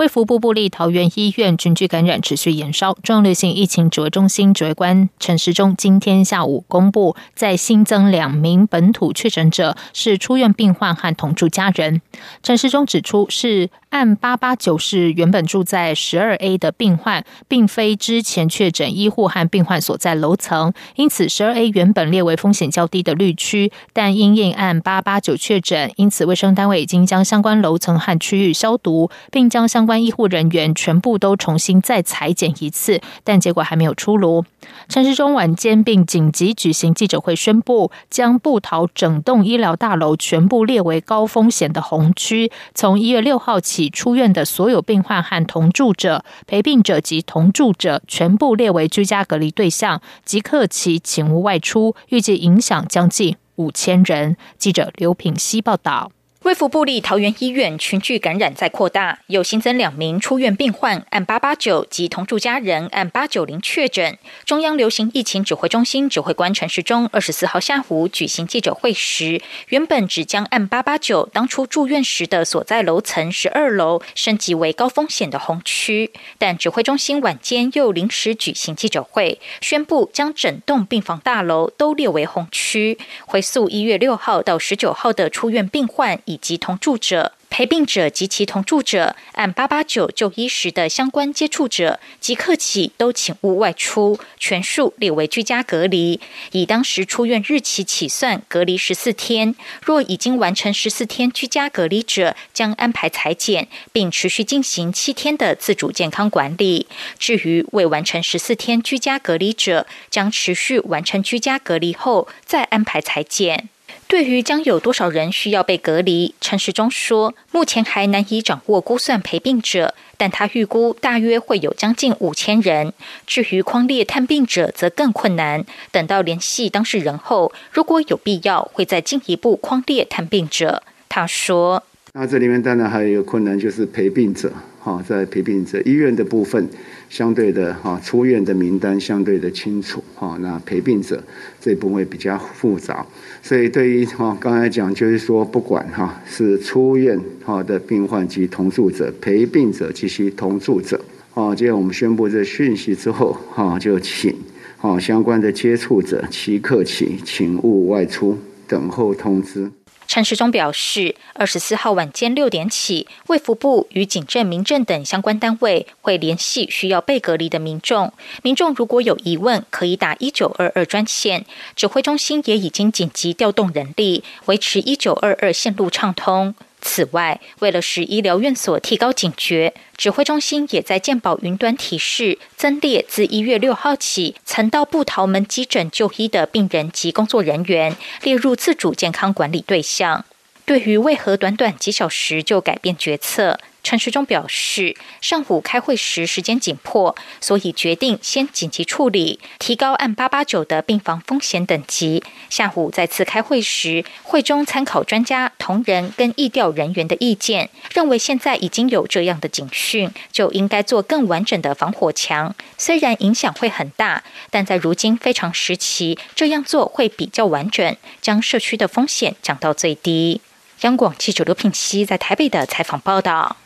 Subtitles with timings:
[0.00, 12.00] 卫福部部立桃园医院群聚感染持续延烧，中央流行疫情指挥中心指挥官陈时中今天下午公布，在新增两名本土确诊者是出院病患和同住家人。
[12.42, 13.68] 陈时中指出是。
[13.90, 23.72] 按八八九是原本住在十二 A 的病患，并非之前确诊医护和病患所在楼层，因此十二 A 原本列为风险较低的绿区。
[23.92, 34.44] 但因应按八八九确诊，因此卫生单位已经将相关楼层和区域消毒，并将相关医护人员全部都重新再裁剪一次，但结果还没有出炉。
[34.88, 43.79] 陈时中晚间并紧急举行记者会，宣布将布桃整栋医疗大楼全部列为高风险的红区，从一月六号起。
[43.88, 51.94] 出院的所有病患和同住者、陪病者及同住者，全部列为居家隔离对象，即刻起请勿外出。
[52.08, 54.36] 预计影响将近五千人。
[54.58, 56.10] 记者刘品希报道。
[56.44, 64.16] 卫福部立桃园医院群聚感染在扩大，有新增两名出院病患按八八九及同住家人按八九零确诊。
[64.46, 82.96] 中央流行疫情指挥中心指挥官陈时中二十四号下午举行记者会时，原本只将按八八九当初住院时的所在楼层十二楼升级为高风险的红区，但指挥中心晚间又临时举行记者会，宣布将整栋病房大楼都列为红区，
[83.26, 86.18] 回溯一月六号到十九号的出院病患。
[86.30, 87.32] 以及同住者。
[87.52, 96.20] 陪病者及其同住者，按八八九就医时的相关接触者，即刻起都请勿外出，全数列为居家隔离。
[96.52, 99.56] 以当时出院日期起算，隔离十四天。
[99.82, 106.86] 若已经完成十四天居家隔离者，将安排裁剪，并持续进行七天的自主健康管理。
[107.18, 113.68] 至于未完成十四天居家隔离者，将持续完成居家隔离后再安排裁剪。
[114.10, 122.92] 对于将有多少人需要被隔离，陈时中说，目前还难以掌握估算陪病者，但他预估大约会有将近五千人。
[123.24, 125.64] 至于框列探病者，则更困难。
[125.92, 130.82] 等到联系当事人后，如果有必要，会再进一步框列探病者。
[131.08, 131.84] 他说
[132.14, 134.52] ：“那这里面当然还有一个困难，就是陪病者。
[134.80, 136.68] 哈，在陪病者医院的部分。”
[137.10, 141.22] 相对的哈，出院的名单相对的清楚哈，那陪病者
[141.60, 143.04] 这部分比较复杂，
[143.42, 150.98] 所以对于哈刚才讲就是说，不管哈是出院哈的病患及同住者、陪病者及其同住者，
[151.34, 154.32] 啊，今天我们宣布这讯息之后哈，就请
[154.78, 158.38] 哈相关的接触者即刻起请勿外出，
[158.68, 159.68] 等候通知。
[160.10, 168.12] 陈世忠表示，二十四号晚间六点起，卫福部与警政、民政等相关单位会联系需要被隔离的民众。
[168.42, 171.46] 民众如果有疑问，可以打一九二二专线。
[171.76, 176.56] 指挥中心也已经紧急调动人力，维持一九二二线路畅通。
[176.80, 190.24] 此外，为了使医疗院所提高警觉，指挥中心也在健保云端提示，增列自一月六号起曾到布桃门急诊就医的病人及工作人员，列入自主健康管理对象。
[190.64, 193.58] 对于为何短短几小时就改变决策？
[193.82, 202.22] 陈时中表示，上午开会时时间紧迫，所以决定先紧急处理，提高按八八九的病房风险等级。
[202.48, 212.54] 下午再次开会时，会中参考专家、同仁跟疫调人员的意见，认为现在已经有这样的警讯，就应该做更完整的防火墙。
[212.76, 220.40] 虽然影响会很大，但在如今非常时期，这样做会比较完整，将社区的风险降到最低。
[220.82, 223.56] 央广记者刘品熙在台北的采访报道。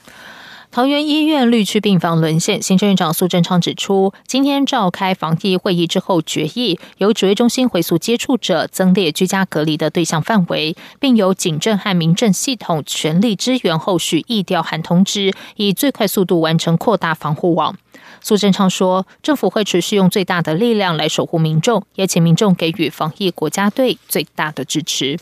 [0.75, 17.79] 桃园医院绿区病房沦陷，行政院长苏贞昌指出，今天召开防疫会议之后决议，由指挥中心回溯接触者增列居家隔离的对象范围，并由警政和民政系统全力支援后续疫调函通知，以最快速度完成扩大防护网。
[18.21, 25.21] 苏贞昌说，政府会持续用最大的力量来守护民众，也请民众给予防疫国家队最大的支持。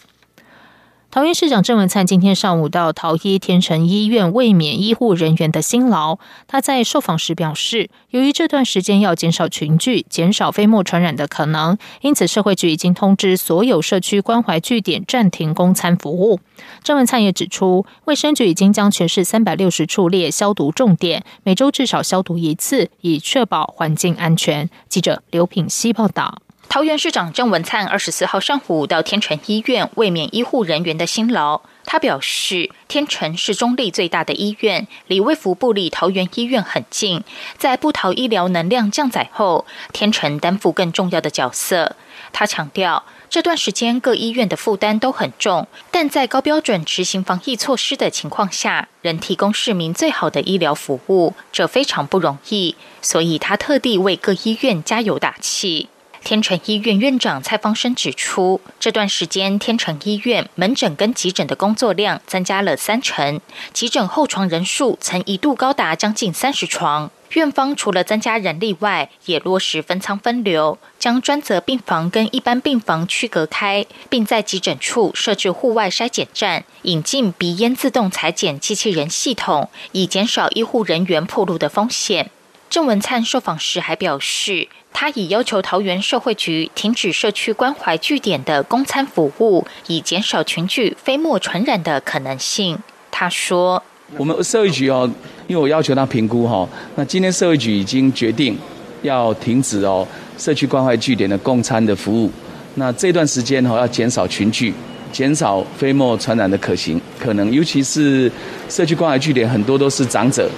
[1.13, 6.19] 桃园市长郑文灿今天上午到桃医天成医院慰勉医护人员的辛劳。
[6.49, 16.41] 他在受访时表示，由于这段时间要减少群聚、减少飞沫传染的可能，因此社会局已经通知所有社区关怀据点暂停供餐服务。
[16.83, 24.71] 郑文灿也指出，卫生局已经将全市三百六十处列消毒重点，每周至少消毒一次，以确保环境安全。
[24.89, 26.39] 记者刘品希报道。
[26.69, 31.61] 桃园市长郑文灿二十四号上午到天成医院慰勉医护人员的辛劳。
[31.85, 37.23] 他表示，天成是中立最大的医院，离卫福部里桃园医院很近。
[37.59, 41.97] 在布桃医疗能量降载后，天成担负更重要的角色。
[42.33, 52.77] 他强调，这段时间各医院的负担都很重，但在高标准执行防疫措施的情况下，仍提供市民最好的医疗服务，这非常不容易。
[53.03, 55.89] 所以他特地为各医院加油打气。
[56.25, 63.41] 天成医院院长蔡方生指出，这段时间天成医院门诊跟急诊的工作量增加了三成，
[63.73, 67.11] 急诊候床人数曾一度高达将近三十床。
[67.31, 82.31] 院方除了增加人力外，也落实分仓分流，将专责病房跟一般病房区隔开，并在急诊处设置户外筛检站，引进鼻咽自动裁剪机器人系统，以减少医护人员暴露的风险。
[82.69, 84.69] 郑文灿受访时还表示。
[84.93, 92.79] 他已要求桃园社会局停止社区关怀据点的供餐服务，以减少群聚飞沫传染的可能性。
[93.11, 93.83] 他说
[94.17, 95.11] ：“我们社会局哦，
[95.49, 98.57] 因为我要求他评估哈，那今天社会局已经决定
[99.03, 100.07] 要停止哦
[100.39, 102.31] 社区关怀据点的供餐的服务。
[102.77, 104.73] 那这段时间哈要减少群聚，
[105.11, 108.31] 减少飞沫传染的可行可能，尤其是
[108.69, 110.49] 社区关怀据点很多都是长者，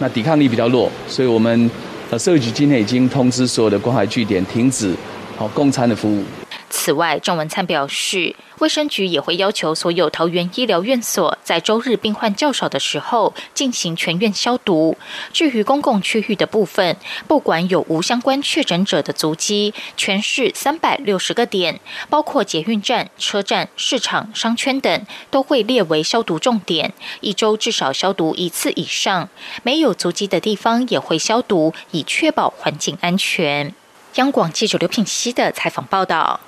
[0.00, 1.70] 那抵抗力比较弱，所以我们。”
[2.12, 4.94] 呃，社会局今天已经通知所有的关怀据点停止
[5.38, 6.22] 好供餐的服务。
[6.82, 8.34] 此外，郑文灿表示。
[8.58, 14.96] 卫生局也会要求所有桃园医疗院所在周日病患较少的时候进行全院消毒。
[15.32, 16.96] 至于公共区域的部分，
[17.26, 29.28] 不管有无相关确诊者的足迹，全市三百六十个点，包括捷运站、车站、市场、商圈等，都会列为消毒重点，一周至少消毒一次以上。
[29.64, 33.74] 没有足迹的地方也会消毒，以确保环境安全。
[34.16, 36.38] 央广记者刘品熙的采访报道。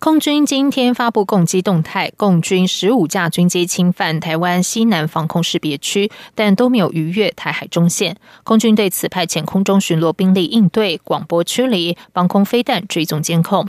[0.00, 8.16] 空军今天发布攻击动态，共军十五架军机侵犯台湾西南防空识别区，但都没有逾越台海中线。
[8.42, 13.68] 空军对此派遣空中巡逻兵力应对，广播驱离，防空飞弹追踪监控。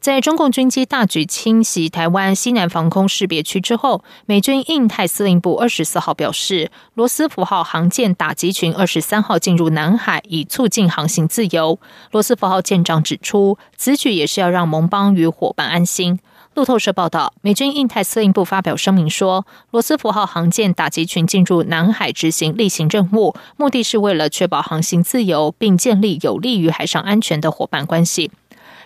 [0.00, 11.78] 在中共军机大举侵袭台湾西南防空识别区之后，美军印太司令部二十四号表示，罗斯福号航舰打击群二十三号进入南海，以促进航行自由。
[12.10, 16.18] 罗斯福号舰长指出，此举也是要让盟邦与伙伴安心。
[16.54, 28.32] 路透社报道，美军印太司令部发表声明说，罗斯福号航舰打击群进入南海执行例行任务，目的是为了确保航行自由，并建立有利于海上安全的伙伴关系。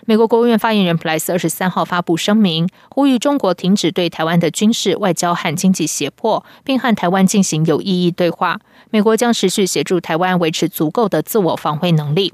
[0.05, 8.59] 美国国务院发言人普莱斯二十三号发布声明，呼吁中国停止对台湾的军事、外交和经济胁迫，并和台湾进行有意义对话。
[8.91, 12.33] 美国将持续协助台湾维持足够的自我防卫能力。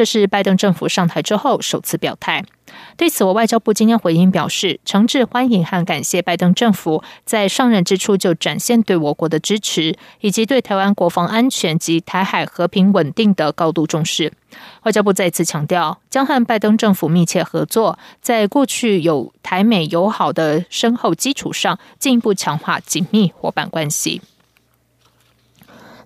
[0.00, 2.42] 这是拜登政府上台之后首次表态。
[2.96, 14.32] 对此，我外交部今天回应表示，诚挚欢迎和感谢拜登政府在上任之初就展现对我国的支持，以及对台湾国防安全及台海和平稳定的高度重视。
[14.84, 24.22] 外交部再次强调，将和拜登政府密切合作，在过去有台美友好的深厚基础上，进一步强化紧密伙伴关系。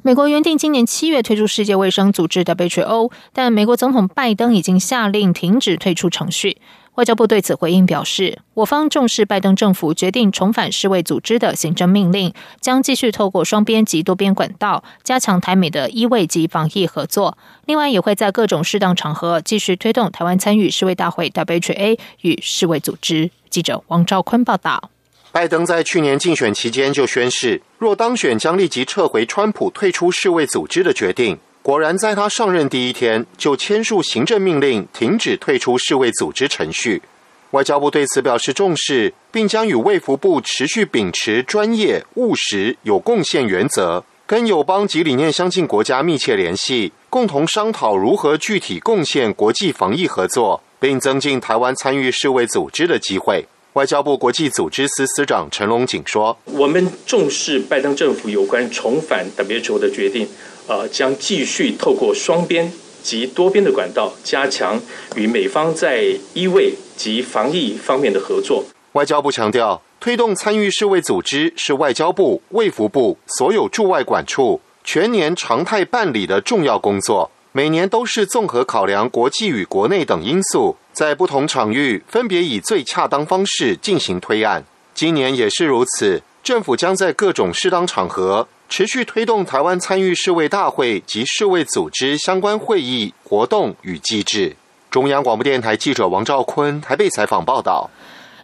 [0.06, 6.58] 美国原定今年七月退出世界卫生组织 WHO，但美国总统拜登已经下令停止退出程序。
[6.96, 17.38] 外交部对此回应表示，我方重视拜登政府决定重返世卫组织的行政命令，将继续透过双边及多边管道加强台美的医卫及防疫合作。
[17.64, 23.30] 另外，也会在各种适当场合继续推动台湾参与世卫大会 （WHA） 与世卫组织。
[23.48, 24.90] 记者王兆坤报道。
[25.34, 31.36] 拜登在去年竞选期间就宣誓，若当选将立即撤回川普退出世卫组织的决定。
[31.60, 37.02] 果然，在他上任第一天就签署行政命令，停止退出世卫组织程序。
[37.50, 53.44] 外交部对此表示重视，并将与卫福部持续秉持专业、务实、有贡献原则，跟友邦及理念相近国家密切联系，共同商讨如何具体贡献国际防疫合作，并增进台湾参与世卫组织的机会。
[53.74, 60.28] 外交部国际组织司司长陈龙锦说：“我们重视拜登政府有关重返 WHO 的决定，
[60.68, 64.80] 呃，将继续透过双边及多边的管道，加强
[65.16, 66.04] 与美方在
[66.34, 77.28] 医卫及防疫方面的合作。”外交部强调，推动参与世卫组织是外交部、卫福部所有驻外管处全年常态办理的重要工作。
[77.56, 84.64] 每年都是综合考量国际与国内等因素，在不同场域分别以最恰当方式进行推案。
[84.92, 94.56] 今年也是如此，政府将在各种适当场合持续推动台湾参与世卫大会及世卫组织相关会议活动与机制。
[94.90, 97.88] 中央广播电台记者王兆坤台北采访报道。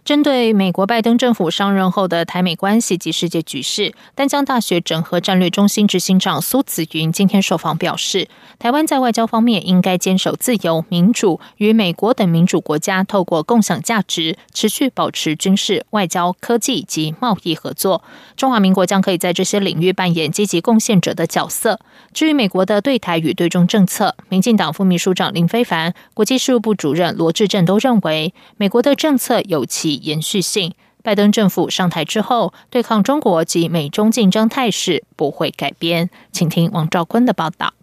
[0.03, 8.27] 针对美国拜登政府上任后的台美关系及世界局势，丹江大学整合战略中心执行长苏子云今天受访表示，
[8.57, 18.03] 台湾在外交方面应该坚守自由、民主，与美国等民主国家透过共享价值，持续保持军事、外交、科技及贸易合作。
[18.35, 21.79] 中华民国将可以在这些领域扮演积极贡献者的角色。
[22.11, 29.90] 至于美国的对台与对中政策，民进党副秘书长林非凡、国际事务部主任罗志正都认为，美国的政策有其。
[29.95, 36.09] 延续性，拜登政府上台之后，对抗中国及美中竞争态势不会改变。
[36.31, 37.73] 请听王兆坤的报道。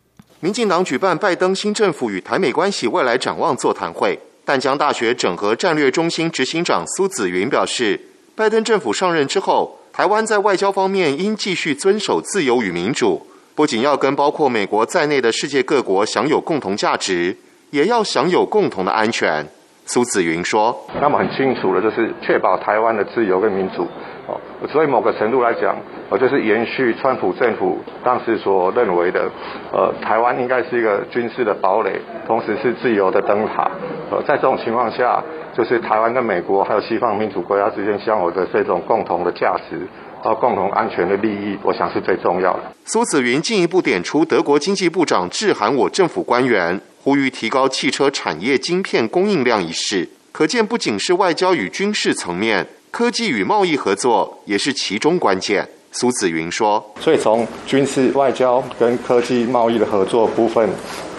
[0.41, 8.01] 民进党举办拜登新政府与台美关系未来展望座谈会，淡江大学整合战略中心执行长苏子云表示，
[8.37, 17.37] 拜登政府上任之后，台湾在外交方面应继续遵守自由与民主，不仅要跟包括美国在内的世界各国享有共同价值，
[17.71, 19.45] 也要享有共同的安全。
[19.89, 23.89] 苏子云说：“那么很清楚的，就是确保台湾的自由跟民主。
[24.27, 25.75] 哦，所以某个程度来讲，
[26.11, 29.31] 我就是延续川普政府当时所认为的，
[29.73, 33.71] 呃，台湾应该是一个军事的堡垒，同时是自由的灯塔。
[34.11, 35.25] 呃，在这种情况下，
[35.57, 39.81] 就是台湾跟美国还有西方民主国家之间相互的这种共同的价值
[40.23, 46.79] 到共同安全的利益，我想是最重要的。”苏子云进一步点出，德国经济部长致函我政府官员。
[47.09, 55.67] 呼吁提高汽车产业晶片供应量一事，可见不仅是外交与军事层面，科技与贸易合作也是其中关键。
[55.91, 60.69] 苏子云说：“所以从军事、外交跟科技贸易的合作部分，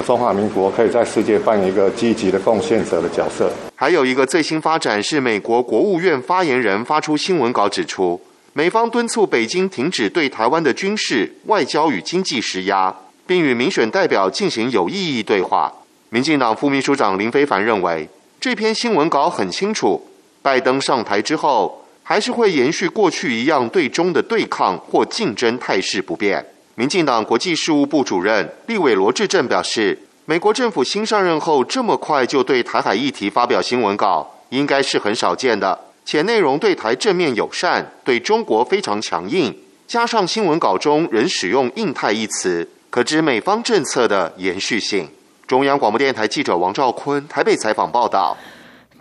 [0.06, 8.22] 中华民国可以在世界扮演一个积极的贡献者的角色。”还有一个最新发展是，美国国务院发言人发出新闻稿指出，
[8.54, 15.74] 美方敦促北京停止对台湾的军事、外交与经济施压，并与民选代表进行有意义对话。
[16.12, 20.08] 民进党副秘书长林非凡认为，这篇新闻稿很清楚，
[20.42, 26.44] 拜登上台之后，还是会延续过去一样对中的对抗或竞争态势不变。
[26.74, 39.56] 民进党国际事务部主任立委罗志正表示，美国政府新上任后这么快就对台海议题发表新闻稿，应该是很少见的，且内容对台正面友善，对中国非常强硬，
[39.88, 45.08] 加上新闻稿中仍使用“印太”一词，可知美方政策的延续性。
[45.50, 48.38] 中央广播电台记者王兆坤台北采访报道。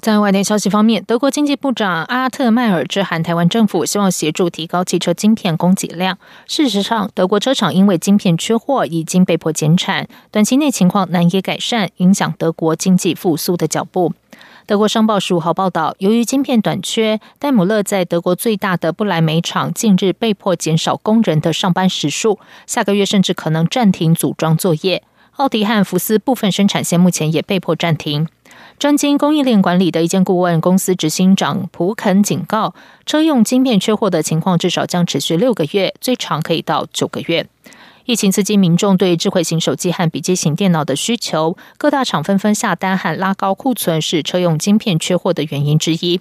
[0.00, 6.16] 在外电消息方面，德国经济部长阿特迈尔致函台湾政府，希望协助提高汽车晶片供给量。
[6.46, 14.14] 事实上，德国车厂因为晶片缺货，已经被迫减产，短期内情况难以改善，影响德国经济复苏的脚步。
[14.64, 25.02] 德国商报十五号报道，由于晶片短缺，戴姆勒在德国最大的不来梅厂近日被迫减少工人的上班时数，下个月甚至可能暂停组装作业。
[25.38, 28.26] 奥迪和福斯部分生产线目前也被迫暂停。
[28.76, 32.75] 专精供应链管理的一间顾问公司执行长普肯警告，
[33.07, 37.47] 车用晶片缺货的情况至少将持续六个月，最长可以到九个月。
[38.04, 46.21] 疫情刺激民众对智慧型手机和笔记型电脑的需求，各大厂纷纷下单和拉高库存，是车用晶片缺货的原因之一。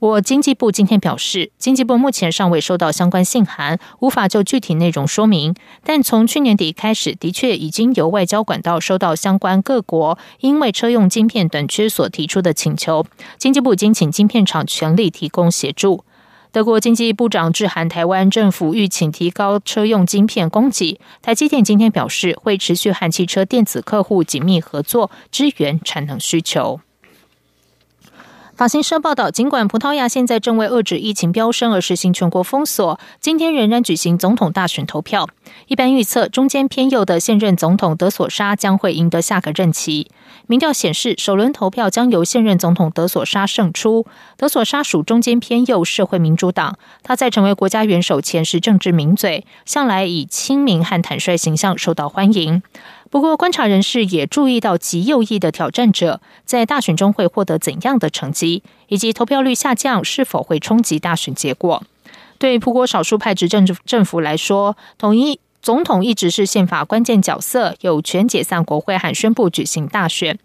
[0.00, 5.54] 我经济部今天表示，经济部目前尚未收到相关信函，无法就具体内容说明。
[5.84, 13.04] 但从去年底开始，的确已经由外交管道收到相关各国因为车用晶片短缺所提出的请求。
[13.36, 16.02] 经济部经请晶片厂全力提供协助。
[16.50, 20.98] 德国经济部长致函台湾政府，欲请提高车用晶片供给。
[21.20, 26.80] 台积电今天表示，会持续和汽车电子客户紧密合作，支援产能需求。
[28.60, 35.30] 法新社报道，尽管葡萄牙现在正为遏制疫情飙升而实行全国封锁，今天仍然举行总统大选投票。
[35.66, 40.10] 一般预测，中间偏右的现任总统德索沙将会赢得下个任期。
[40.46, 44.06] 民调显示，首轮投票将由现任总统德索沙胜出。
[44.36, 52.62] 德索沙属中间偏右社会民主党，他在成为国家元首前是政治名嘴，向来以亲民和坦率形象受到欢迎。
[53.10, 61.82] 不过，观察人士也注意到极右翼的挑战者在大选中会获得怎样的成绩，以及投票率下降是否会冲击大选结果。
[62.38, 70.38] 对葡国少数派执政政府来说，统一总统一直是宪法关键角色，有权解散国会和宣布举行大选。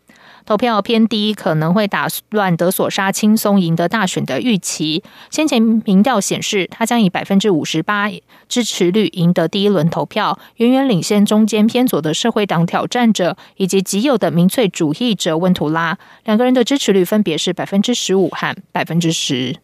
[0.46, 5.04] 投票偏低可能会打乱德索沙轻松赢得大选的预期。
[5.32, 8.12] 先前民调显示，他将以百分之五十八
[8.48, 15.98] 支持率赢得第一轮投票，远远领先中间偏左的社会党挑战者以及极右的民粹主义者温图拉。
[16.26, 19.56] 两个人的支持率分别是百分之十五和百分之十。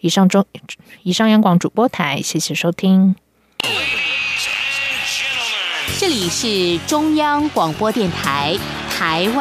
[0.00, 0.46] 以上中，
[1.02, 3.14] 以上央广主播台，谢谢收听。
[5.98, 8.56] 这里是中央广播电台
[8.90, 9.32] 台湾。